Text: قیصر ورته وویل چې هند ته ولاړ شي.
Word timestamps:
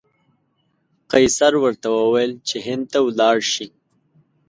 قیصر 1.11 1.53
ورته 1.63 1.87
وویل 1.91 2.33
چې 2.47 2.57
هند 2.67 2.83
ته 2.91 2.99
ولاړ 3.07 3.37
شي. 3.51 3.67